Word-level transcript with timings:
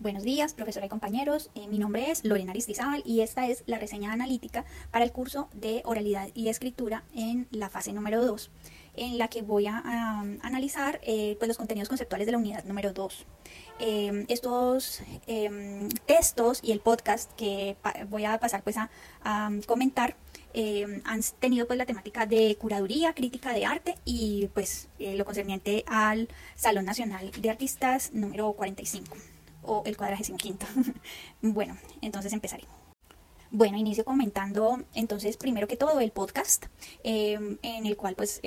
Buenos 0.00 0.24
días, 0.24 0.54
profesora 0.54 0.86
y 0.86 0.88
compañeros. 0.88 1.50
Eh, 1.54 1.68
mi 1.68 1.78
nombre 1.78 2.10
es 2.10 2.24
Lorena 2.24 2.50
Aristizábal 2.50 3.02
y 3.06 3.20
esta 3.20 3.46
es 3.46 3.62
la 3.66 3.78
reseña 3.78 4.12
analítica 4.12 4.64
para 4.90 5.04
el 5.04 5.12
curso 5.12 5.48
de 5.54 5.82
oralidad 5.84 6.28
y 6.34 6.48
escritura 6.48 7.04
en 7.14 7.46
la 7.52 7.68
fase 7.68 7.92
número 7.92 8.20
2, 8.26 8.50
en 8.96 9.18
la 9.18 9.28
que 9.28 9.42
voy 9.42 9.66
a, 9.68 9.78
analizar 10.42 11.00
eh, 11.04 11.36
pues 11.38 11.46
los 11.46 11.56
contenidos 11.56 11.88
conceptuales 11.88 12.26
de 12.26 12.32
la 12.32 12.38
unidad 12.38 12.64
número 12.64 12.92
2. 12.92 13.24
Em, 13.78 14.26
estos 14.28 15.00
em, 15.28 15.88
textos 16.06 16.58
y 16.62 16.72
el 16.72 16.80
podcast 16.80 17.32
que 17.34 17.76
voy 18.10 18.24
a 18.24 18.38
pasar 18.40 18.64
pues 18.64 18.76
a, 18.76 18.90
comentar 19.66 20.16
em, 20.54 21.02
han 21.04 21.20
tenido 21.38 21.68
pues 21.68 21.78
la 21.78 21.86
temática 21.86 22.26
de 22.26 22.56
curaduría, 22.56 23.14
crítica 23.14 23.52
de 23.52 23.64
arte 23.64 23.94
y 24.04 24.48
pues 24.54 24.88
eh, 24.98 25.14
lo 25.16 25.24
concerniente 25.24 25.84
al 25.86 26.28
Salón 26.56 26.84
Nacional 26.84 27.30
de 27.30 27.48
Artistas 27.48 28.12
número 28.12 28.52
45 28.54 29.16
o 29.66 29.82
el 29.86 29.96
cuadragésimo 29.96 30.38
quinto. 30.38 30.66
bueno, 31.42 31.76
entonces 32.00 32.32
empezaré. 32.32 32.64
Bueno, 33.50 33.78
inicio 33.78 34.04
comentando 34.04 34.82
entonces 34.94 35.36
primero 35.36 35.68
que 35.68 35.76
todo 35.76 36.00
el 36.00 36.10
podcast, 36.10 36.66
en 37.04 37.86
el 37.86 37.96
cual 37.96 38.16
pues 38.16 38.40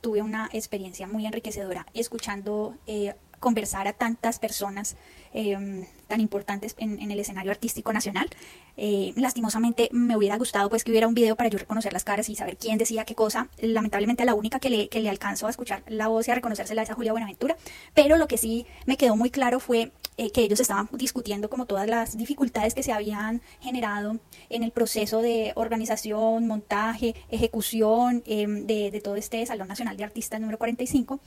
tuve 0.00 0.22
una 0.22 0.50
experiencia 0.52 1.06
muy 1.06 1.24
enriquecedora 1.24 1.86
escuchando 1.94 2.74
eh, 2.88 3.14
conversar 3.40 3.88
a 3.88 3.94
tantas 3.94 4.38
personas 4.38 4.96
em, 5.32 5.86
tan 6.06 6.20
importantes 6.20 6.74
en, 6.78 7.10
el 7.10 7.18
escenario 7.18 7.50
artístico 7.50 7.92
nacional. 7.92 8.28
Eh, 8.76 9.12
lastimosamente 9.16 9.88
me 9.92 10.16
hubiera 10.16 10.36
gustado 10.36 10.68
pues 10.68 10.84
que 10.84 10.90
hubiera 10.90 11.08
un 11.08 11.14
video 11.14 11.36
para 11.36 11.48
yo 11.48 11.58
reconocer 11.58 11.92
las 11.92 12.04
caras 12.04 12.28
y 12.28 12.36
saber 12.36 12.58
quién 12.58 12.76
decía 12.78 13.04
qué 13.04 13.14
cosa. 13.14 13.48
Lamentablemente 13.58 14.24
la 14.24 14.34
única 14.34 14.60
que 14.60 14.70
le, 14.70 14.88
que 14.88 15.00
le 15.00 15.08
alcanzó 15.08 15.46
a 15.46 15.50
escuchar 15.50 15.82
la 15.88 16.08
voz 16.08 16.28
y 16.28 16.30
a 16.30 16.34
reconocérsela 16.34 16.82
es 16.82 16.90
a 16.90 16.94
Julia 16.94 17.12
Buenaventura. 17.12 17.56
Pero 17.94 18.16
lo 18.16 18.28
que 18.28 18.36
sí 18.36 18.66
me 18.86 18.96
quedó 18.96 19.16
muy 19.16 19.30
claro 19.30 19.58
fue 19.58 19.90
eh, 20.20 20.30
que 20.30 20.42
ellos 20.42 20.60
estaban 20.60 20.86
discutiendo 20.92 21.48
como 21.48 21.64
todas 21.64 21.88
las 21.88 22.14
dificultades 22.14 22.74
que 22.74 22.82
se 22.82 22.92
habían 22.92 23.40
generado 23.58 24.18
en 24.50 24.62
el 24.62 24.70
proceso 24.70 25.22
de 25.22 25.52
organización, 25.54 26.46
montaje, 26.46 27.14
ejecución 27.30 28.22
em, 28.26 28.66
de, 28.66 29.00
todo 29.02 29.16
este 29.16 29.46
Salón 29.46 29.68
Nacional 29.68 29.96
de 29.96 30.04
Artistas 30.04 30.38
número 30.38 30.58
45 30.58 31.20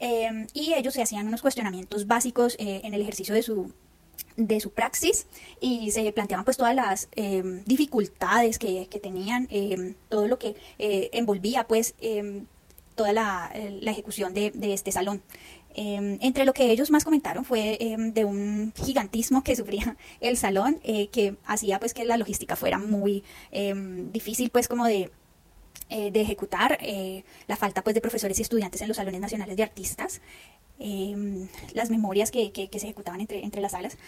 em, 0.00 0.48
y 0.52 0.74
ellos 0.74 0.94
se 0.94 1.00
hacían 1.00 1.28
unos 1.28 1.42
cuestionamientos 1.42 2.08
básicos 2.08 2.56
eh, 2.58 2.80
en 2.82 2.92
el 2.92 3.02
ejercicio 3.02 3.36
de 3.36 3.44
su 3.44 3.72
de 4.36 4.58
su 4.58 4.70
praxis 4.70 5.28
y 5.60 5.92
se 5.92 6.10
planteaban 6.10 6.44
pues 6.44 6.56
todas 6.56 6.74
las 6.74 7.08
em, 7.12 7.62
dificultades 7.66 8.58
que, 8.58 8.88
tenían, 9.00 9.46
todo 10.08 10.26
lo 10.26 10.40
que 10.40 10.56
eh, 10.80 11.08
envolvía 11.12 11.68
pues 11.68 11.94
toda 12.96 13.12
la, 13.12 13.52
ejecución 13.54 14.34
de, 14.34 14.50
de, 14.50 14.74
este 14.74 14.92
salón. 14.92 15.22
Em, 15.74 16.18
entre 16.20 16.44
lo 16.44 16.52
que 16.52 16.70
ellos 16.72 16.90
más 16.90 17.04
comentaron 17.04 17.44
fue 17.44 17.78
em, 17.80 18.12
de 18.12 18.24
un 18.24 18.72
gigantismo 18.74 19.44
que 19.44 19.54
sufría 19.56 19.96
el 20.20 20.36
salón, 20.36 20.80
eh, 20.82 21.08
que 21.08 21.36
hacía 21.46 21.78
pues 21.78 21.94
que 21.94 22.04
la 22.04 22.16
logística 22.16 22.56
fuera 22.56 22.78
muy 22.78 23.22
em, 23.52 24.10
difícil 24.10 24.50
pues 24.50 24.66
como 24.68 24.86
de, 24.86 25.10
eh, 25.88 26.10
de 26.10 26.20
ejecutar, 26.20 26.78
eh, 26.80 27.24
la 27.46 27.56
falta 27.56 27.82
pues 27.82 27.94
de 27.94 28.00
profesores 28.00 28.38
y 28.38 28.42
estudiantes 28.42 28.80
en 28.82 28.88
los 28.88 28.96
salones 28.96 29.20
nacionales 29.20 29.56
de 29.56 29.62
artistas, 29.62 30.20
las 31.74 31.90
memorias 31.90 32.30
que, 32.30 32.52
que, 32.52 32.68
se 32.78 32.86
ejecutaban 32.86 33.20
entre, 33.20 33.44
entre 33.44 33.60
las 33.60 33.72
salas 33.72 33.98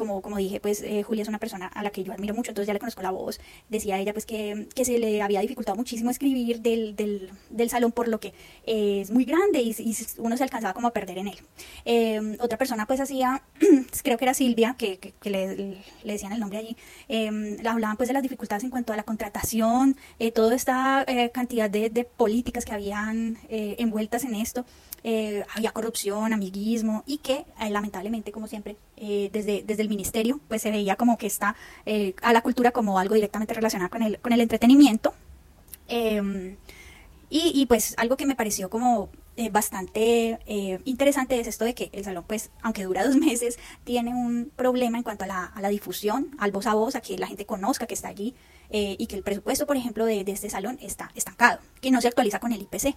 como, 0.00 0.22
como 0.22 0.38
dije, 0.38 0.60
pues 0.60 0.80
eh, 0.82 1.02
Julia 1.02 1.22
es 1.22 1.28
una 1.28 1.38
persona 1.38 1.66
a 1.66 1.82
la 1.82 1.90
que 1.90 2.02
yo 2.02 2.14
admiro 2.14 2.34
mucho, 2.34 2.52
entonces 2.52 2.66
ya 2.66 2.72
le 2.72 2.78
conozco 2.80 3.02
la 3.02 3.10
voz. 3.10 3.38
Decía 3.68 3.98
ella 3.98 4.14
pues 4.14 4.24
que, 4.24 4.66
que 4.74 4.86
se 4.86 4.98
le 4.98 5.20
había 5.20 5.40
dificultado 5.40 5.76
muchísimo 5.76 6.10
escribir 6.10 6.62
del, 6.62 6.96
del, 6.96 7.30
del 7.50 7.68
salón 7.68 7.92
por 7.92 8.08
lo 8.08 8.18
que 8.18 8.32
es 8.64 9.10
muy 9.10 9.26
grande 9.26 9.60
y, 9.60 9.76
uno 10.16 10.36
se 10.38 10.42
alcanzaba 10.42 10.72
como 10.72 10.88
a 10.88 10.92
perder 10.92 11.18
en 11.18 11.28
él. 11.28 11.38
Em, 11.84 12.36
otra 12.40 12.56
persona 12.56 12.86
pues 12.86 12.98
hacía, 13.00 13.42
creo 14.02 14.16
que 14.16 14.24
era 14.24 14.32
Silvia, 14.32 14.74
que, 14.78 14.98
que, 14.98 15.30
le, 15.30 15.56
le, 16.02 16.12
decían 16.12 16.32
el 16.32 16.40
nombre 16.40 16.58
allí, 16.58 16.76
eh, 17.08 17.58
hablaban 17.66 17.98
pues 17.98 18.08
de 18.08 18.14
las 18.14 18.22
dificultades 18.22 18.64
en 18.64 18.70
cuanto 18.70 18.94
a 18.94 18.96
la 18.96 19.02
contratación, 19.02 19.96
eh, 20.18 20.32
toda 20.32 20.54
esta 20.54 21.04
eh, 21.06 21.30
cantidad 21.30 21.68
de, 21.68 21.90
de, 21.90 22.04
políticas 22.04 22.64
que 22.64 22.72
habían 22.72 23.38
envueltas 23.50 24.24
en 24.24 24.34
esto. 24.34 24.64
había 25.54 25.72
corrupción, 25.72 26.32
amiguismo 26.32 27.02
y 27.06 27.18
que 27.18 27.44
lamentablemente, 27.70 28.32
como 28.32 28.46
siempre, 28.46 28.76
desde, 29.00 29.62
desde 29.62 29.82
el 29.82 29.88
ministerio, 29.88 30.40
pues 30.48 30.60
se 30.62 30.70
veía 30.70 30.96
como 30.96 31.16
que 31.16 31.26
está 31.26 31.56
eh, 31.86 32.14
a 32.22 32.32
la 32.32 32.42
cultura 32.42 32.70
como 32.70 32.98
algo 32.98 33.14
directamente 33.14 33.54
relacionado 33.54 33.90
con 33.90 34.02
el, 34.02 34.18
con 34.20 34.32
el 34.32 34.40
entretenimiento. 34.40 35.14
Em, 35.88 36.56
y, 37.32 37.64
pues 37.66 37.94
algo 37.96 38.16
que 38.16 38.26
me 38.26 38.34
pareció 38.34 38.68
como 38.70 39.08
eh, 39.36 39.50
bastante 39.50 40.40
eh, 40.46 40.80
interesante 40.84 41.38
es 41.38 41.46
esto 41.46 41.64
de 41.64 41.74
que 41.74 41.88
el 41.92 42.04
salón, 42.04 42.24
pues, 42.26 42.50
aunque 42.60 42.82
dura 42.84 43.06
dos 43.06 43.16
meses, 43.28 43.58
tiene 43.84 44.10
un 44.10 44.50
problema 44.54 44.98
en 44.98 45.04
cuanto 45.04 45.24
a 45.24 45.28
la, 45.28 45.44
a 45.44 45.60
la 45.62 45.68
difusión, 45.68 46.36
al 46.38 46.50
voz 46.50 46.66
a 46.66 46.74
voz, 46.74 46.96
a 46.96 47.00
que 47.00 47.16
la 47.16 47.28
gente 47.28 47.46
conozca 47.46 47.86
que 47.86 47.94
está 47.94 48.08
allí 48.08 48.34
y 48.72 49.08
que 49.08 49.16
el 49.16 49.24
presupuesto, 49.24 49.66
por 49.66 49.76
ejemplo, 49.76 50.04
de, 50.04 50.22
de, 50.22 50.30
este 50.30 50.48
salón 50.48 50.78
está 50.80 51.10
estancado, 51.16 51.58
que 51.80 51.90
no 51.90 52.00
se 52.00 52.06
actualiza 52.06 52.38
con 52.38 52.52
el 52.52 52.62
IPC 52.62 52.94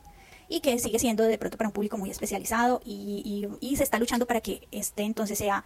y 0.49 0.59
que 0.59 0.77
sigue 0.77 0.99
siendo 0.99 1.23
de 1.23 1.37
pronto 1.37 1.57
para 1.57 1.69
un 1.69 1.73
público 1.73 1.97
muy 1.97 2.11
especializado 2.11 2.81
y, 2.85 3.49
y, 3.59 3.67
y 3.71 3.75
se 3.75 3.83
está 3.83 3.97
luchando 3.97 4.27
para 4.27 4.41
que 4.41 4.67
este 4.71 5.03
entonces 5.03 5.37
sea 5.37 5.65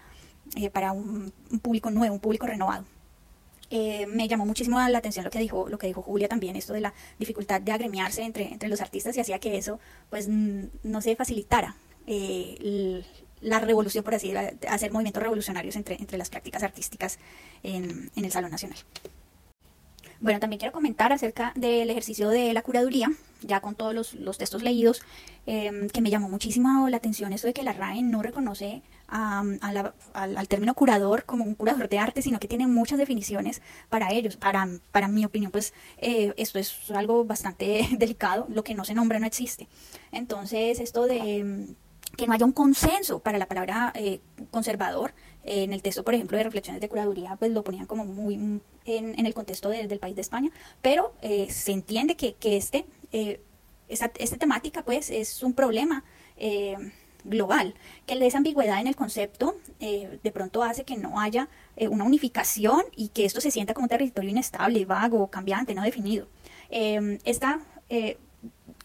eh, 0.55 0.69
para 0.69 0.91
un, 0.91 1.31
público 1.61 1.91
nuevo, 1.91 2.13
un 2.13 2.19
público 2.19 2.47
renovado. 2.47 2.85
Eh, 3.69 4.05
me 4.07 4.27
llamó 4.27 4.45
muchísimo 4.45 4.79
la 4.79 4.97
atención 4.97 5.25
lo 5.25 5.31
que 5.31 5.39
dijo 5.39 5.67
lo 5.67 5.77
que 5.77 5.87
dijo 5.87 6.01
Julia 6.01 6.29
también 6.29 6.55
esto 6.55 6.71
de 6.71 6.79
la 6.79 6.93
dificultad 7.19 7.59
de 7.59 7.73
agremiarse 7.73 8.23
entre, 8.23 8.45
entre 8.53 8.69
los 8.69 8.79
artistas 8.79 9.17
y 9.17 9.19
hacía 9.19 9.39
que 9.39 9.57
eso 9.57 9.77
pues 10.09 10.29
no 10.29 11.01
se 11.01 11.17
facilitara 11.17 11.75
eh, 12.05 13.03
la 13.41 13.59
revolución 13.59 14.05
por 14.05 14.15
así 14.15 14.31
decirlo, 14.31 14.57
hacer 14.69 14.93
movimientos 14.93 15.21
revolucionarios 15.21 15.75
entre, 15.75 15.95
entre 15.95 16.17
las 16.17 16.29
prácticas 16.29 16.63
artísticas 16.63 17.19
en, 17.61 18.09
en 18.15 18.23
el 18.23 18.31
Salón 18.31 18.51
Nacional. 18.51 18.77
Bueno, 20.19 20.39
también 20.39 20.59
quiero 20.59 20.73
comentar 20.73 21.13
acerca 21.13 21.53
del 21.55 21.89
ejercicio 21.89 22.29
de 22.29 22.53
la 22.53 22.63
curaduría, 22.63 23.09
ya 23.41 23.61
con 23.61 23.75
todos 23.75 24.15
los, 24.15 24.37
textos 24.37 24.63
leídos, 24.63 25.01
em, 25.45 25.89
que 25.89 26.01
me 26.01 26.09
llamó 26.09 26.27
muchísimo 26.27 26.89
la 26.89 26.97
atención 26.97 27.33
eso 27.33 27.45
de 27.47 27.53
que 27.53 27.63
la 27.63 27.73
RAE 27.73 28.01
no 28.01 28.23
reconoce 28.23 28.81
al, 29.07 30.47
término 30.47 30.73
curador 30.73 31.23
como 31.25 31.43
un 31.43 31.53
curador 31.55 31.87
de 31.87 31.99
arte, 31.99 32.21
sino 32.21 32.39
que 32.39 32.47
tiene 32.47 32.67
muchas 32.67 32.97
definiciones 32.97 33.61
para 33.89 34.11
ellos. 34.11 34.37
Para, 34.37 34.67
para 34.91 35.07
mi 35.07 35.23
opinión, 35.23 35.51
pues 35.51 35.73
eh, 35.99 36.33
esto 36.37 36.57
es 36.59 36.89
algo 36.91 37.23
bastante 37.23 37.87
delicado, 37.97 38.47
lo 38.49 38.63
que 38.63 38.73
no 38.73 38.85
se 38.85 38.95
nombra 38.95 39.19
no 39.19 39.27
existe. 39.27 39.67
Entonces, 40.11 40.79
esto 40.79 41.05
de 41.05 41.37
em, 41.37 41.75
que 42.15 42.27
no 42.27 42.33
haya 42.33 42.45
un 42.45 42.51
consenso 42.51 43.19
para 43.19 43.37
la 43.37 43.47
palabra 43.47 43.91
eh, 43.95 44.19
conservador, 44.49 45.13
en 45.47 45.73
el 45.73 45.81
texto, 45.81 46.03
por 46.03 46.13
ejemplo, 46.13 46.37
de 46.37 46.43
reflexiones 46.43 46.81
de 46.81 46.89
curaduría, 46.89 47.35
pues 47.37 47.51
lo 47.51 47.63
ponían 47.63 47.85
como 47.85 48.05
muy 48.05 48.35
en, 48.35 48.61
en 48.85 49.25
el 49.25 49.33
contexto 49.33 49.69
del 49.69 49.99
país 49.99 50.15
de 50.15 50.21
España, 50.21 50.51
pero 50.81 51.13
eh, 51.21 51.47
se 51.49 51.71
entiende 51.71 52.15
que, 52.15 52.33
que 52.33 52.57
este, 52.57 52.85
eh, 53.11 53.41
esta, 53.87 54.09
temática 54.37 54.83
pues 54.83 55.09
es 55.09 55.41
un 55.43 55.53
problema 55.53 56.03
eh, 56.35 56.75
global, 57.23 57.75
que 58.05 58.25
esa 58.25 58.37
ambigüedad 58.37 58.79
en 58.79 58.87
el 58.87 58.95
concepto 58.95 59.55
de 59.79 60.31
pronto 60.31 60.63
hace 60.63 60.83
que 60.85 60.97
no 60.97 61.19
haya 61.19 61.49
una 61.89 62.03
unificación 62.03 62.83
y 62.95 63.09
que 63.09 63.25
esto 63.25 63.41
se 63.41 63.51
sienta 63.51 63.73
como 63.73 63.85
un 63.85 63.89
territorio 63.89 64.29
inestable, 64.29 64.85
vago, 64.85 65.27
cambiante, 65.27 65.75
no 65.75 65.81
definido. 65.83 66.27
esta 66.69 67.59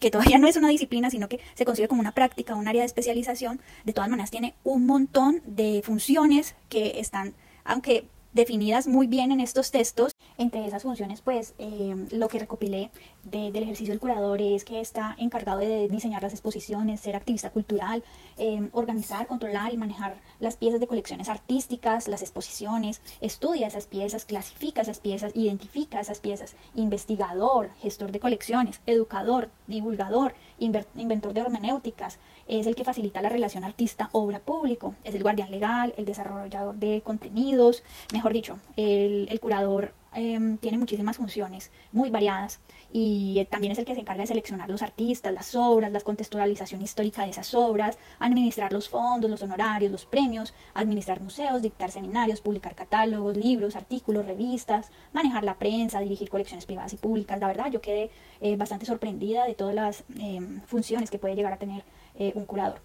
que 0.03 0.11
todavía 0.11 0.37
no 0.37 0.49
es 0.49 0.57
una 0.57 0.67
disciplina, 0.67 1.09
sino 1.09 1.29
que 1.29 1.39
se 1.53 1.63
consigue 1.63 1.87
como 1.87 2.01
una 2.01 2.11
práctica, 2.11 2.55
un 2.55 2.67
área 2.67 2.81
de 2.81 2.87
especialización, 2.87 3.61
de 3.85 3.93
todas 3.93 4.09
maneras 4.09 4.31
tiene 4.31 4.53
un 4.65 4.85
montón 4.85 5.41
de 5.45 5.81
funciones 5.81 6.55
que 6.67 6.99
están, 6.99 7.33
aunque 7.63 8.03
definidas 8.33 8.85
muy 8.85 9.07
bien 9.07 9.31
en 9.31 9.39
estos 9.39 9.71
textos. 9.71 10.11
Entre 10.37 10.65
esas 10.65 10.83
funciones, 10.83 11.21
pues 11.21 11.53
eh, 11.59 11.95
lo 12.11 12.27
que 12.27 12.39
recopilé 12.39 12.89
del 13.23 13.55
ejercicio 13.55 13.93
del 13.93 13.99
curador 13.99 14.41
es 14.41 14.65
que 14.65 14.79
está 14.79 15.15
encargado 15.19 15.59
de 15.59 15.87
diseñar 15.87 16.23
las 16.23 16.33
exposiciones, 16.33 17.01
ser 17.01 17.15
activista 17.15 17.51
cultural, 17.51 18.03
eh, 18.37 18.67
organizar, 18.71 19.27
controlar 19.27 19.73
y 19.73 19.77
manejar 19.77 20.15
las 20.39 20.57
piezas 20.57 20.79
de 20.79 20.87
colecciones 20.87 21.29
artísticas, 21.29 22.07
las 22.07 22.21
exposiciones, 22.21 23.01
estudia 23.21 23.67
esas 23.67 23.85
piezas, 23.85 24.25
clasifica 24.25 24.81
esas 24.81 24.99
piezas, 24.99 25.35
identifica 25.35 25.99
esas 25.99 26.19
piezas, 26.19 26.55
investigador, 26.73 27.69
gestor 27.81 28.11
de 28.11 28.19
colecciones, 28.19 28.81
educador, 28.87 29.49
divulgador, 29.67 30.33
inventor 30.59 31.33
de 31.33 31.41
hermenéuticas, 31.41 32.17
es 32.47 32.67
el 32.67 32.75
que 32.75 32.83
facilita 32.83 33.21
la 33.21 33.29
relación 33.29 33.63
artista-obra-público, 33.63 34.95
es 35.03 35.15
el 35.15 35.23
guardián 35.23 35.51
legal, 35.51 35.93
el 35.97 36.05
desarrollador 36.05 36.75
de 36.75 37.01
contenidos, 37.01 37.83
mejor 38.11 38.33
dicho, 38.33 38.59
el, 38.75 39.27
el 39.29 39.39
curador 39.39 39.93
Em, 40.15 40.57
tiene 40.57 40.77
muchísimas 40.77 41.17
funciones 41.17 41.71
muy 41.91 42.09
variadas 42.11 42.59
y 42.91 43.45
también 43.49 43.71
es 43.71 43.79
el 43.79 43.85
que 43.85 43.95
se 43.95 44.01
encarga 44.01 44.21
de 44.21 44.27
seleccionar 44.27 44.69
los 44.69 44.83
artistas, 44.83 45.33
las 45.33 45.55
obras, 45.55 45.91
la 45.91 46.01
contextualización 46.01 46.81
histórica 46.83 47.23
de 47.23 47.31
esas 47.31 47.53
obras, 47.55 47.97
administrar 48.19 48.71
los 48.71 48.89
fondos, 48.89 49.31
los 49.31 49.41
honorarios, 49.41 49.91
los 49.91 50.05
premios, 50.05 50.53
administrar 50.75 51.19
museos, 51.21 51.63
dictar 51.63 51.89
seminarios, 51.89 52.41
publicar 52.41 52.75
catálogos, 52.75 53.35
libros, 53.35 53.75
artículos, 53.75 54.25
revistas, 54.25 54.91
manejar 55.13 55.43
la 55.43 55.57
prensa, 55.57 55.99
dirigir 55.99 56.29
colecciones 56.29 56.65
privadas 56.65 56.93
y 56.93 56.97
públicas. 56.97 57.39
La 57.39 57.47
verdad, 57.47 57.71
yo 57.71 57.81
quedé 57.81 58.11
eh, 58.39 58.55
bastante 58.55 58.85
sorprendida 58.85 59.45
de 59.45 59.55
todas 59.55 59.73
las 59.73 60.03
em, 60.19 60.61
funciones 60.61 61.09
que 61.09 61.17
puede 61.17 61.35
llegar 61.35 61.53
a 61.53 61.57
tener 61.57 61.83
eh, 62.15 62.31
un 62.35 62.45
curador. 62.45 62.79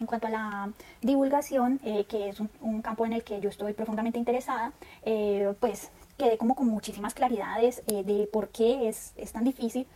En 0.00 0.06
cuanto 0.06 0.28
a 0.28 0.30
la 0.30 0.72
divulgación, 1.02 1.78
eh, 1.84 2.04
que 2.04 2.30
es 2.30 2.40
un, 2.40 2.80
campo 2.80 3.04
en 3.04 3.12
el 3.12 3.22
que 3.22 3.40
yo 3.40 3.50
estoy 3.50 3.74
profundamente 3.74 4.18
interesada, 4.18 4.72
eh, 5.02 5.52
pues 5.60 5.90
quedé 6.16 6.38
como 6.38 6.54
con 6.54 6.68
muchísimas 6.68 7.12
claridades 7.14 7.82
de 7.86 8.28
por 8.32 8.48
qué 8.48 8.88
es, 8.88 9.12
es 9.16 9.32
tan 9.32 9.44
difícil 9.44 9.86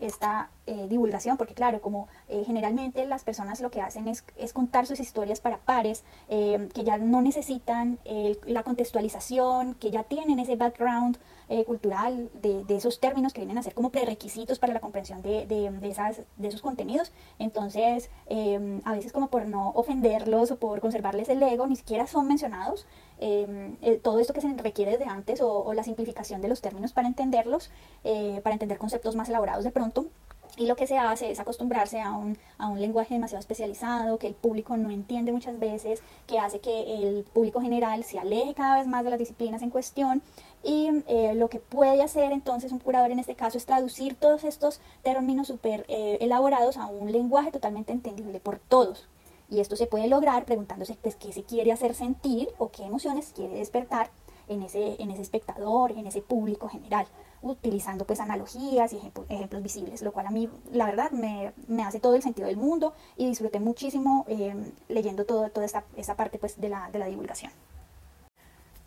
esta 0.00 0.50
eh, 0.68 0.86
divulgación, 0.88 1.38
porque 1.38 1.54
claro, 1.54 1.80
como 1.80 2.08
eh, 2.28 2.42
generalmente 2.44 3.06
las 3.06 3.24
personas 3.24 3.60
lo 3.60 3.70
que 3.70 3.80
hacen 3.80 4.06
es, 4.06 4.22
es 4.36 4.52
contar 4.52 4.86
sus 4.86 5.00
historias 5.00 5.40
para 5.40 5.56
pares, 5.58 6.04
em, 6.28 6.68
que 6.68 6.84
ya 6.84 6.98
no 6.98 7.22
necesitan 7.22 7.98
la 8.46 8.62
contextualización, 8.62 9.74
que 9.74 9.90
ya 9.90 10.04
tienen 10.04 10.38
ese 10.38 10.56
background 10.56 11.18
eh, 11.50 11.64
cultural 11.64 12.28
de, 12.42 12.62
de, 12.64 12.76
esos 12.76 13.00
términos 13.00 13.32
que 13.32 13.40
vienen 13.40 13.56
a 13.56 13.62
ser 13.62 13.72
como 13.72 13.88
prerequisitos 13.88 14.58
para 14.58 14.74
la 14.74 14.80
comprensión 14.80 15.22
de, 15.22 15.46
de, 15.46 15.70
de 15.70 15.88
esas, 15.88 16.20
de 16.36 16.48
esos 16.48 16.60
contenidos. 16.60 17.10
Entonces, 17.38 18.10
em, 18.26 18.82
a 18.84 18.92
veces 18.92 19.12
como 19.12 19.28
por 19.28 19.46
no 19.46 19.70
ofenderlos 19.70 20.50
o 20.50 20.58
por 20.58 20.80
conservarles 20.80 21.30
el 21.30 21.42
ego, 21.42 21.66
ni 21.66 21.76
siquiera 21.76 22.06
son 22.06 22.28
mencionados. 22.28 22.86
Em, 23.18 23.76
eh, 23.80 23.96
todo 23.96 24.18
esto 24.20 24.34
que 24.34 24.42
se 24.42 24.52
requiere 24.58 24.98
de 24.98 25.06
antes 25.06 25.40
o, 25.40 25.72
la 25.72 25.82
simplificación 25.84 26.42
de 26.42 26.48
los 26.48 26.60
términos 26.60 26.92
para 26.92 27.08
entenderlos, 27.08 27.70
eh, 28.04 28.40
para 28.44 28.52
entender 28.52 28.76
conceptos 28.76 29.16
más 29.16 29.30
elaborados 29.30 29.64
de 29.64 29.70
pronto. 29.70 30.08
Y 30.58 30.66
lo 30.66 30.74
que 30.74 30.88
se 30.88 30.98
hace 30.98 31.30
es 31.30 31.38
acostumbrarse 31.38 32.00
a 32.00 32.10
un, 32.12 32.36
a 32.58 32.66
un, 32.66 32.80
lenguaje 32.80 33.14
demasiado 33.14 33.40
especializado, 33.40 34.18
que 34.18 34.26
el 34.26 34.34
público 34.34 34.76
no 34.76 34.90
entiende 34.90 35.32
muchas 35.32 35.58
veces, 35.58 36.02
que 36.26 36.38
hace 36.38 36.58
que 36.58 36.94
el 36.94 37.24
público 37.32 37.60
general 37.60 38.02
se 38.02 38.18
aleje 38.18 38.54
cada 38.54 38.78
vez 38.78 38.86
más 38.88 39.04
de 39.04 39.10
las 39.10 39.20
disciplinas 39.20 39.62
en 39.62 39.70
cuestión. 39.70 40.20
Y 40.64 40.90
eh, 41.06 41.34
lo 41.36 41.48
que 41.48 41.60
puede 41.60 42.02
hacer 42.02 42.32
entonces 42.32 42.72
un 42.72 42.80
curador 42.80 43.12
en 43.12 43.20
este 43.20 43.36
caso 43.36 43.56
es 43.56 43.66
traducir 43.66 44.16
todos 44.16 44.42
estos 44.42 44.80
términos 45.04 45.46
súper 45.46 45.84
elaborados 45.88 46.76
a 46.76 46.86
un 46.86 47.12
lenguaje 47.12 47.52
totalmente 47.52 47.92
entendible 47.92 48.40
por 48.40 48.58
todos. 48.58 49.06
Y 49.50 49.60
esto 49.60 49.76
se 49.76 49.86
puede 49.86 50.08
lograr 50.08 50.44
preguntándose 50.44 50.96
pues, 51.00 51.16
qué 51.16 51.32
se 51.32 51.42
quiere 51.42 51.72
hacer 51.72 51.94
sentir 51.94 52.48
o 52.58 52.70
qué 52.70 52.84
emociones 52.84 53.32
quiere 53.34 53.54
despertar 53.54 54.10
en 54.48 54.62
ese, 54.62 55.00
en 55.00 55.10
ese 55.10 55.22
espectador, 55.22 55.92
en 55.92 56.06
ese 56.06 56.20
público 56.20 56.68
general, 56.68 57.06
utilizando 57.42 58.04
pues 58.04 58.20
analogías 58.20 58.92
y 58.92 58.96
ejemplos, 59.28 59.62
visibles, 59.62 60.02
lo 60.02 60.12
cual 60.12 60.26
a 60.26 60.30
mí 60.30 60.48
la 60.72 60.86
verdad 60.86 61.10
me, 61.10 61.52
me, 61.66 61.82
hace 61.82 62.00
todo 62.00 62.14
el 62.14 62.22
sentido 62.22 62.48
del 62.48 62.56
mundo 62.56 62.94
y 63.16 63.26
disfruté 63.26 63.60
muchísimo 63.60 64.24
eh, 64.28 64.54
leyendo 64.88 65.24
todo, 65.24 65.48
toda 65.50 65.66
esta, 65.66 65.84
esta 65.96 66.16
parte 66.16 66.38
pues 66.38 66.60
de 66.60 66.68
la, 66.68 66.90
de 66.90 66.98
la 66.98 67.06
divulgación. 67.06 67.52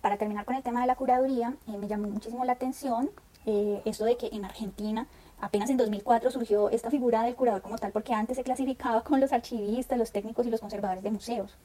Para 0.02 0.18
terminar 0.18 0.46
con 0.46 0.56
el 0.56 0.64
tema 0.64 0.82
de 0.82 0.88
la 0.88 0.96
curaduría, 0.96 1.56
eh, 1.68 1.78
me 1.78 1.88
llamó 1.88 2.08
muchísimo 2.08 2.44
la 2.44 2.54
atención 2.54 3.12
eh, 3.46 3.82
esto 3.86 4.06
de 4.06 4.18
que 4.18 4.30
en 4.32 4.46
Argentina 4.46 5.08
apenas 5.40 5.70
en 5.70 5.78
2004 5.78 6.30
surgió 6.30 6.70
esta 6.70 6.92
figura 6.92 7.24
del 7.24 7.36
curador 7.36 7.62
como 7.62 7.78
tal, 7.78 7.92
porque 7.92 8.14
antes 8.14 8.38
se 8.38 8.44
clasificaba 8.44 9.04
con 9.04 9.20
los 9.20 9.34
archivistas, 9.34 9.98
los 9.98 10.12
técnicos 10.12 10.46
y 10.46 10.52
los 10.52 10.60
conservadores 10.60 11.04
de 11.04 11.12
museos. 11.12 11.58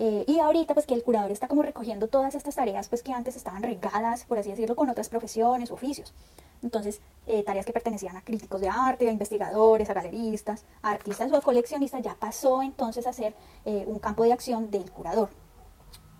Eh, 0.00 0.24
y 0.28 0.38
ahorita 0.38 0.74
pues 0.74 0.86
que 0.86 0.94
el 0.94 1.02
curador 1.02 1.32
está 1.32 1.48
como 1.48 1.62
recogiendo 1.62 2.06
todas 2.06 2.36
estas 2.36 2.54
tareas 2.54 2.88
pues 2.88 3.02
que 3.02 3.12
antes 3.12 3.34
estaban 3.34 3.64
regadas, 3.64 4.24
por 4.24 4.38
así 4.38 4.50
decirlo, 4.50 4.76
con 4.76 4.88
otras 4.88 5.08
profesiones, 5.08 5.72
oficios. 5.72 6.14
Entonces, 6.62 7.00
eh, 7.26 7.42
tareas 7.42 7.66
que 7.66 7.72
pertenecían 7.72 8.16
a 8.16 8.22
críticos 8.22 8.60
de 8.60 8.68
arte, 8.68 9.08
a 9.08 9.12
investigadores, 9.12 9.90
a 9.90 9.94
galeristas, 9.94 10.64
a 10.82 10.90
artistas 10.90 11.32
o 11.32 11.36
a 11.36 11.40
coleccionistas, 11.40 12.02
ya 12.02 12.14
pasó 12.14 12.62
entonces 12.62 13.06
a 13.06 13.12
ser 13.12 13.34
eh, 13.64 13.84
un 13.88 13.98
campo 13.98 14.22
de 14.22 14.32
acción 14.32 14.70
del 14.70 14.90
curador. 14.90 15.30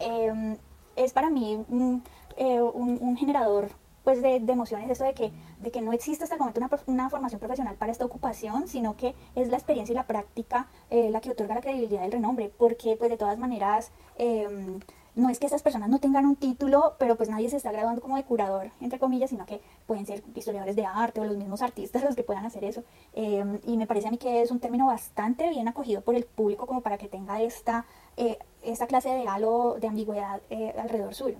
Em, 0.01 0.57
es 0.97 1.13
para 1.13 1.31
mí 1.31 1.65
un, 1.69 2.03
un 2.37 3.17
generador 3.17 3.71
pues 4.09 4.23
de, 4.23 4.37
emociones 4.37 4.89
eso 4.89 5.05
de 5.05 5.13
que, 5.13 5.31
de 5.61 5.71
que 5.71 5.83
no 5.83 5.93
existe 5.93 6.25
hasta 6.25 6.37
el 6.37 6.39
momento 6.39 6.63
una, 6.87 7.11
formación 7.11 7.39
profesional 7.39 7.75
para 7.75 7.93
esta 7.93 8.07
ocupación, 8.07 8.67
sino 8.67 8.97
que 8.97 9.15
es 9.35 9.49
la 9.49 9.59
experiencia 9.59 9.93
y 9.93 9.97
la 9.97 10.07
práctica 10.07 10.67
eh, 10.89 11.11
la 11.11 11.21
que 11.21 11.29
otorga 11.29 11.57
la 11.57 11.61
credibilidad 11.61 12.01
del 12.01 12.13
renombre, 12.13 12.51
porque 12.57 12.97
pues 12.97 13.11
de 13.11 13.19
todas 13.19 13.39
maneras 13.39 13.91
em, 14.17 14.81
no 15.15 15.29
es 15.29 15.39
que 15.39 15.45
estas 15.45 15.61
personas 15.61 15.91
no 15.91 15.99
tengan 15.99 16.25
un 16.25 16.37
título, 16.37 16.95
pero 16.99 17.17
pues 17.17 17.29
nadie 17.29 17.51
se 17.51 17.59
está 17.59 17.71
graduando 17.71 18.01
como 18.01 18.17
de 18.17 18.25
curador, 18.25 18.71
entre 18.81 18.99
comillas, 18.99 19.29
sino 19.29 19.45
que 19.45 19.61
pueden 19.87 20.07
ser 20.07 20.23
historiadores 20.35 20.75
de 20.75 20.87
arte 20.87 21.21
o 21.21 21.27
los 21.27 21.37
mismos 21.37 21.61
artistas 21.61 22.03
los 22.05 22.17
que 22.17 22.23
puedan 22.23 22.47
hacer 22.47 22.65
eso. 22.65 22.85
Em, 23.13 23.59
y 23.67 23.77
me 23.77 23.87
parece 23.87 24.09
a 24.09 24.11
mí 24.11 24.17
que 24.17 24.41
es 24.41 24.51
un 24.51 24.59
término 24.59 24.87
bastante 24.87 25.51
bien 25.51 25.69
acogido 25.69 26.01
por 26.01 26.15
el 26.15 26.25
público 26.25 26.67
como 26.67 26.81
para 26.81 26.97
que 26.97 27.09
tenga 27.09 27.43
esta, 27.43 27.85
eh, 28.17 28.39
esta 28.63 28.87
clase 28.87 29.11
de 29.11 29.29
halo 29.29 29.77
de 29.79 29.87
ambigüedad 29.87 30.41
eh, 30.49 30.75
alrededor 30.79 31.15
suyo. 31.15 31.37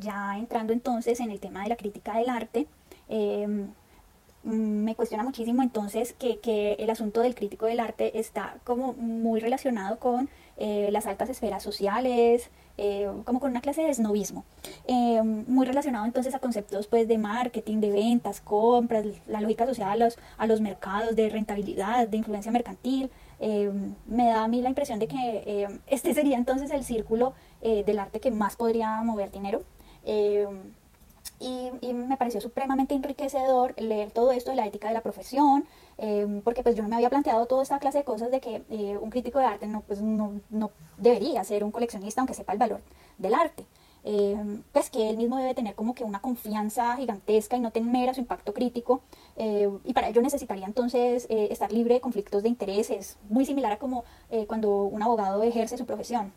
Ya 0.00 0.36
entrando 0.38 0.72
entonces 0.72 1.20
en 1.20 1.30
el 1.30 1.40
tema 1.40 1.62
de 1.62 1.68
la 1.68 1.76
crítica 1.76 2.18
del 2.18 2.28
arte, 2.28 2.66
em, 3.08 3.68
me 4.42 4.94
cuestiona 4.94 5.24
muchísimo 5.24 5.62
entonces 5.62 6.14
que, 6.14 6.76
el 6.78 6.90
asunto 6.90 7.20
del 7.20 7.34
crítico 7.34 7.66
del 7.66 7.80
arte 7.80 8.18
está 8.18 8.56
como 8.64 8.92
muy 8.92 9.40
relacionado 9.40 9.98
con 9.98 10.28
eh, 10.56 10.90
las 10.92 11.06
altas 11.06 11.30
esferas 11.30 11.62
sociales, 11.62 12.50
eh, 12.76 13.10
como 13.24 13.40
con 13.40 13.50
una 13.50 13.60
clase 13.60 13.82
de 13.82 13.94
snobismo, 13.94 14.44
em, 14.86 15.44
muy 15.48 15.66
relacionado 15.66 16.04
entonces 16.04 16.34
a 16.34 16.38
conceptos 16.40 16.86
pues 16.86 17.08
de 17.08 17.18
marketing, 17.18 17.78
de 17.80 17.90
ventas, 17.90 18.40
compras, 18.40 19.06
la 19.26 19.40
lógica 19.40 19.64
asociada 19.64 19.92
a 19.92 19.96
los, 19.96 20.18
a 20.36 20.46
los 20.46 20.60
mercados, 20.60 21.16
de 21.16 21.28
rentabilidad, 21.30 22.06
de 22.08 22.16
influencia 22.16 22.52
mercantil. 22.52 23.10
Em, 23.40 23.94
me 24.06 24.26
da 24.28 24.44
a 24.44 24.48
mí 24.48 24.60
la 24.62 24.68
impresión 24.68 24.98
de 24.98 25.08
que 25.08 25.68
este 25.86 26.14
sería 26.14 26.36
entonces 26.36 26.70
el 26.70 26.84
círculo 26.84 27.34
eh, 27.66 27.82
del 27.82 27.98
arte 27.98 28.20
que 28.20 28.30
más 28.30 28.56
podría 28.56 29.00
mover 29.02 29.30
dinero. 29.30 29.62
Eh, 30.04 30.46
y, 31.40 31.92
me 31.92 32.16
pareció 32.16 32.40
supremamente 32.40 32.94
enriquecedor 32.94 33.74
leer 33.80 34.10
todo 34.10 34.32
esto 34.32 34.50
de 34.50 34.56
la 34.56 34.66
ética 34.66 34.88
de 34.88 34.94
la 34.94 35.02
profesión, 35.02 35.66
eh, 35.98 36.40
porque 36.44 36.62
pues 36.62 36.74
yo 36.76 36.82
no 36.82 36.88
me 36.88 36.96
había 36.96 37.10
planteado 37.10 37.46
toda 37.46 37.62
esta 37.62 37.78
clase 37.78 37.98
de 37.98 38.04
cosas 38.04 38.30
de 38.30 38.40
que 38.40 38.62
eh, 38.70 38.96
un 39.00 39.10
crítico 39.10 39.38
de 39.38 39.46
arte 39.46 39.66
no, 39.66 39.82
pues 39.82 40.00
no, 40.00 40.40
no, 40.50 40.70
debería 40.96 41.44
ser 41.44 41.64
un 41.64 41.70
coleccionista 41.70 42.20
aunque 42.20 42.34
sepa 42.34 42.52
el 42.52 42.58
valor 42.58 42.80
del 43.18 43.34
arte. 43.34 43.64
pues 44.72 44.90
que 44.90 45.08
él 45.08 45.16
mismo 45.16 45.38
debe 45.38 45.54
tener 45.54 45.74
como 45.74 45.94
que 45.94 46.04
una 46.04 46.20
confianza 46.20 46.96
gigantesca 46.96 47.56
y 47.56 47.60
no 47.60 47.70
temer 47.70 48.10
a 48.10 48.14
su 48.14 48.20
impacto 48.20 48.52
crítico 48.52 49.00
y 49.84 49.92
para 49.94 50.08
ello 50.08 50.20
necesitaría 50.20 50.66
entonces 50.66 51.26
estar 51.30 51.72
libre 51.72 51.94
de 51.94 52.00
conflictos 52.00 52.42
de 52.42 52.50
intereses, 52.50 53.16
muy 53.30 53.46
similar 53.46 53.72
a 53.72 53.78
como 53.78 54.04
cuando 54.46 54.82
un 54.84 55.02
abogado 55.02 55.42
ejerce 55.42 55.78
su 55.78 55.86
profesión. 55.86 56.32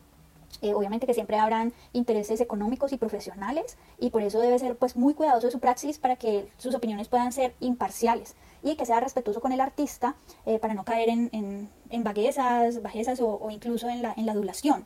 Eh, 0.60 0.74
obviamente 0.74 1.06
que 1.06 1.14
siempre 1.14 1.38
habrán 1.38 1.72
intereses 1.92 2.40
económicos 2.40 2.92
y 2.92 2.96
profesionales 2.96 3.76
y 3.98 4.10
por 4.10 4.22
eso 4.22 4.40
debe 4.40 4.58
ser 4.58 4.76
pues 4.76 4.96
muy 4.96 5.14
cuidadoso 5.14 5.46
de 5.46 5.52
su 5.52 5.60
praxis 5.60 5.98
para 5.98 6.16
que 6.16 6.48
sus 6.58 6.74
opiniones 6.74 7.08
puedan 7.08 7.30
ser 7.32 7.54
imparciales 7.60 8.34
y 8.62 8.74
que 8.74 8.84
sea 8.84 8.98
respetuoso 8.98 9.40
con 9.40 9.52
el 9.52 9.60
artista 9.60 10.16
eh, 10.46 10.58
para 10.58 10.74
no 10.74 10.84
caer 10.84 11.10
en, 11.10 11.30
en, 11.32 11.68
en 11.90 12.02
vaguezas, 12.02 12.82
bajezas 12.82 13.20
o, 13.20 13.48
incluso 13.50 13.88
en 13.88 14.02
la, 14.02 14.14
en 14.16 14.26
la 14.26 14.32
adulación. 14.32 14.84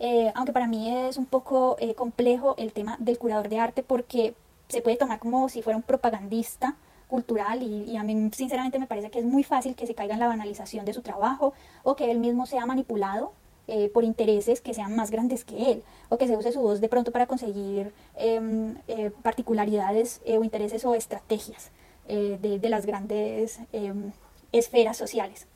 Eh, 0.00 0.32
aunque 0.34 0.52
para 0.52 0.66
mí 0.66 0.90
es 0.90 1.16
un 1.16 1.26
poco 1.26 1.76
complejo 1.94 2.56
el 2.58 2.72
tema 2.72 2.96
del 2.98 3.18
curador 3.18 3.48
de 3.48 3.60
arte 3.60 3.84
porque 3.84 4.34
se 4.66 4.82
puede 4.82 4.96
tomar 4.96 5.20
como 5.20 5.48
si 5.48 5.62
fuera 5.62 5.76
un 5.76 5.84
propagandista 5.84 6.74
cultural 7.06 7.62
y, 7.62 7.84
y, 7.84 7.96
a 7.96 8.02
mí 8.02 8.30
sinceramente 8.32 8.80
me 8.80 8.86
parece 8.86 9.10
que 9.10 9.20
es 9.20 9.24
muy 9.24 9.44
fácil 9.44 9.76
que 9.76 9.86
se 9.86 9.94
caiga 9.94 10.14
en 10.14 10.20
la 10.20 10.26
banalización 10.26 10.84
de 10.84 10.94
su 10.94 11.02
trabajo 11.02 11.52
o 11.84 11.94
que 11.94 12.10
él 12.10 12.18
mismo 12.18 12.46
sea 12.46 12.66
manipulado 12.66 13.32
eh, 13.68 13.88
por 13.88 14.02
intereses 14.04 14.60
que 14.60 14.74
sean 14.74 14.96
más 14.96 15.10
grandes 15.10 15.44
que 15.44 15.70
él, 15.70 15.82
o 16.08 16.18
que 16.18 16.26
se 16.26 16.36
use 16.36 16.50
su 16.50 16.60
voz 16.60 16.80
de 16.80 16.88
pronto 16.88 17.12
para 17.12 17.26
conseguir 17.26 17.92
em, 18.16 18.74
eh, 18.88 19.12
particularidades 19.22 20.20
eh, 20.24 20.36
o 20.38 20.44
intereses 20.44 20.84
o 20.84 20.94
estrategias 20.94 21.70
de, 22.08 22.68
las 22.68 22.84
grandes 22.84 23.60
em, 23.72 24.12
esferas 24.50 24.96
sociales. 24.96 25.46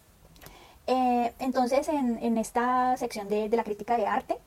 entonces, 0.87 1.89
en, 1.89 2.19
en, 2.23 2.39
esta 2.39 2.97
sección 2.97 3.29
de, 3.29 3.49
de, 3.49 3.57
la 3.57 3.65
crítica 3.65 3.97
de 3.97 4.07
arte, 4.07 4.39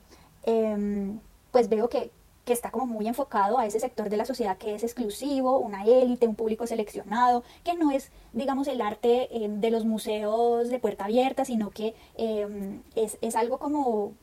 em, 0.44 1.20
pues 1.52 1.68
veo 1.68 1.88
que, 1.88 2.10
que 2.50 2.54
está 2.54 2.72
como 2.72 2.84
muy 2.84 3.06
enfocado 3.06 3.60
a 3.60 3.66
ese 3.66 3.78
sector 3.78 4.10
de 4.10 4.16
la 4.16 4.24
sociedad 4.24 4.58
que 4.58 4.74
es 4.74 4.82
exclusivo, 4.82 5.60
una 5.60 5.84
élite, 5.84 6.26
un 6.26 6.34
público 6.34 6.66
seleccionado, 6.66 7.44
que 7.62 7.74
no 7.74 7.92
es, 7.92 8.10
digamos, 8.32 8.66
el 8.66 8.80
arte 8.80 9.28
eh, 9.30 9.48
de 9.48 9.70
los 9.70 9.84
museos 9.84 10.68
de 10.68 10.80
puerta 10.80 11.04
abierta, 11.04 11.44
sino 11.44 11.70
que 11.70 11.94
em, 12.16 12.82
es, 12.96 13.18
es 13.20 13.36
algo 13.36 13.58
como 13.60 14.14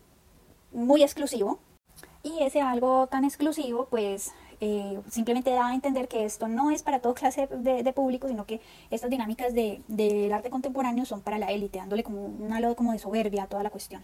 muy 0.73 1.03
exclusivo. 1.03 1.59
Y 2.21 2.43
ese 2.43 2.59
algo 2.59 3.07
tan 3.07 3.23
exclusivo, 3.23 3.87
pues 3.89 4.33
eh, 4.59 4.99
simplemente 5.09 5.51
da 5.51 5.67
a 5.67 5.73
entender 5.73 6.09
que 6.09 6.25
esto 6.25 6.49
no 6.49 6.69
es 6.69 6.83
para 6.83 6.99
toda 6.99 7.15
clase 7.15 7.47
de, 7.47 7.81
de 7.81 7.93
público, 7.93 8.27
sino 8.27 8.45
que 8.45 8.59
estas 8.91 9.09
dinámicas 9.09 9.53
del 9.53 9.81
de, 9.87 10.33
arte 10.33 10.49
contemporáneo 10.49 11.05
son 11.05 11.21
para 11.21 11.37
la 11.37 11.47
élite, 11.53 11.77
dándole 11.77 12.03
como 12.03 12.25
un 12.25 12.51
halo 12.51 12.75
como 12.75 12.91
de 12.91 12.99
soberbia 12.99 13.43
a 13.43 13.47
toda 13.47 13.63
la 13.63 13.69
cuestión. 13.69 14.03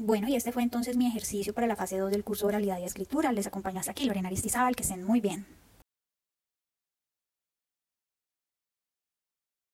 Bueno, 0.00 0.28
y 0.28 0.36
este 0.36 0.52
fue 0.52 0.62
entonces 0.62 0.96
mi 0.96 1.08
ejercicio 1.08 1.52
para 1.52 1.66
la 1.66 1.74
fase 1.74 1.98
2 1.98 2.12
del 2.12 2.22
curso 2.22 2.46
de 2.46 2.50
Oralidad 2.50 2.78
y 2.78 2.84
Escritura. 2.84 3.32
Les 3.32 3.48
acompaña 3.48 3.80
hasta 3.80 3.90
aquí 3.90 4.04
Lorena 4.04 4.28
Aristizábal, 4.28 4.76
que 4.76 4.84
estén 4.84 5.02
muy 5.02 5.20
bien. 5.20 5.44